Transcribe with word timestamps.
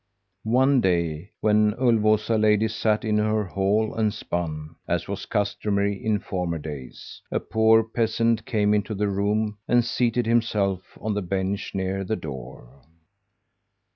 "One 0.49 0.81
day, 0.81 1.29
when 1.41 1.73
Ulvåsa 1.75 2.41
lady 2.41 2.67
sat 2.69 3.05
in 3.05 3.19
her 3.19 3.43
hall 3.45 3.93
and 3.93 4.11
spun, 4.11 4.75
as 4.87 5.07
was 5.07 5.27
customary 5.27 6.03
in 6.03 6.17
former 6.17 6.57
days, 6.57 7.21
a 7.31 7.39
poor 7.39 7.83
peasant 7.83 8.43
came 8.47 8.73
into 8.73 8.95
the 8.95 9.07
room 9.09 9.59
and 9.67 9.85
seated 9.85 10.25
himself 10.25 10.97
on 10.99 11.13
the 11.13 11.21
bench 11.21 11.75
near 11.75 12.03
the 12.03 12.15
door. 12.15 12.81